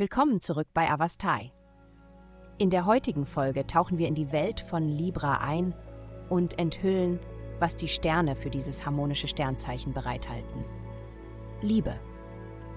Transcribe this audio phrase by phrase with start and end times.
[0.00, 1.52] Willkommen zurück bei Avastai.
[2.56, 5.74] In der heutigen Folge tauchen wir in die Welt von Libra ein
[6.30, 7.20] und enthüllen,
[7.58, 10.64] was die Sterne für dieses harmonische Sternzeichen bereithalten.
[11.60, 12.00] Liebe.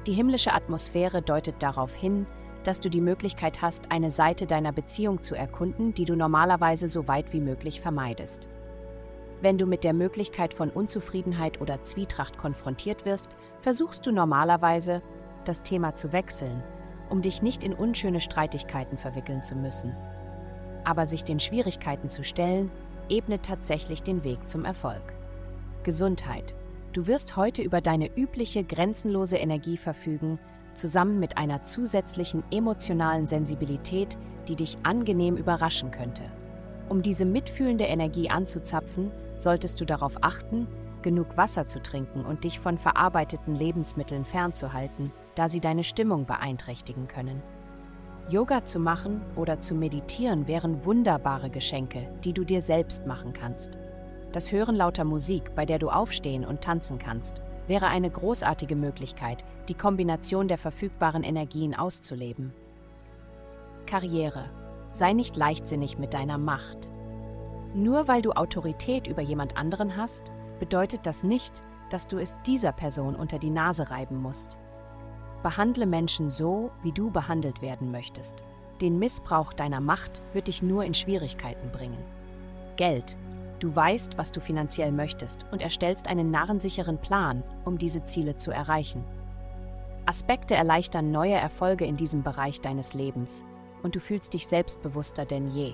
[0.06, 2.28] Die himmlische Atmosphäre deutet darauf hin,
[2.66, 7.08] dass du die Möglichkeit hast, eine Seite deiner Beziehung zu erkunden, die du normalerweise so
[7.08, 8.50] weit wie möglich vermeidest.
[9.40, 15.02] Wenn du mit der Möglichkeit von Unzufriedenheit oder Zwietracht konfrontiert wirst, versuchst du normalerweise,
[15.46, 16.62] das Thema zu wechseln,
[17.10, 19.96] um dich nicht in unschöne Streitigkeiten verwickeln zu müssen.
[20.84, 22.72] Aber sich den Schwierigkeiten zu stellen,
[23.10, 25.14] ebnet tatsächlich den Weg zum Erfolg.
[25.84, 26.56] Gesundheit.
[26.94, 30.40] Du wirst heute über deine übliche grenzenlose Energie verfügen,
[30.76, 36.24] zusammen mit einer zusätzlichen emotionalen Sensibilität, die dich angenehm überraschen könnte.
[36.90, 40.68] Um diese mitfühlende Energie anzuzapfen, solltest du darauf achten,
[41.02, 47.08] genug Wasser zu trinken und dich von verarbeiteten Lebensmitteln fernzuhalten, da sie deine Stimmung beeinträchtigen
[47.08, 47.42] können.
[48.30, 53.78] Yoga zu machen oder zu meditieren wären wunderbare Geschenke, die du dir selbst machen kannst.
[54.32, 59.44] Das Hören lauter Musik, bei der du aufstehen und tanzen kannst, wäre eine großartige Möglichkeit,
[59.70, 62.54] die Kombination der verfügbaren Energien auszuleben.
[63.86, 64.46] Karriere.
[64.92, 66.90] Sei nicht leichtsinnig mit deiner Macht.
[67.74, 72.72] Nur weil du Autorität über jemand anderen hast, bedeutet das nicht, dass du es dieser
[72.72, 74.58] Person unter die Nase reiben musst.
[75.44, 78.44] Behandle Menschen so, wie du behandelt werden möchtest.
[78.80, 82.02] Den Missbrauch deiner Macht wird dich nur in Schwierigkeiten bringen.
[82.78, 83.18] Geld.
[83.60, 88.52] Du weißt, was du finanziell möchtest und erstellst einen narrensicheren Plan, um diese Ziele zu
[88.52, 89.04] erreichen.
[90.06, 93.46] Aspekte erleichtern neue Erfolge in diesem Bereich deines Lebens
[93.84, 95.74] und du fühlst dich selbstbewusster denn je.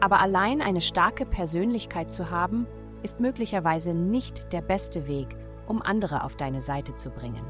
[0.00, 2.66] Aber allein eine starke Persönlichkeit zu haben,
[3.02, 5.36] ist möglicherweise nicht der beste Weg,
[5.66, 7.44] um andere auf deine Seite zu bringen.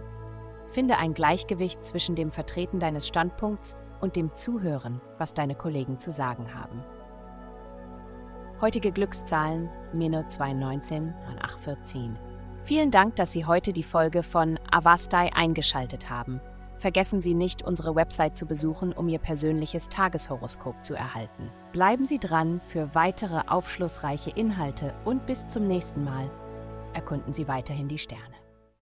[0.70, 6.10] Finde ein Gleichgewicht zwischen dem Vertreten deines Standpunkts und dem Zuhören, was deine Kollegen zu
[6.10, 6.82] sagen haben.
[8.60, 12.18] Heutige Glückszahlen Mino 219 und 814.
[12.64, 16.40] Vielen Dank, dass Sie heute die Folge von Avastai eingeschaltet haben.
[16.78, 21.50] Vergessen Sie nicht, unsere Website zu besuchen, um Ihr persönliches Tageshoroskop zu erhalten.
[21.72, 26.30] Bleiben Sie dran für weitere aufschlussreiche Inhalte und bis zum nächsten Mal.
[26.92, 28.35] Erkunden Sie weiterhin die Sterne.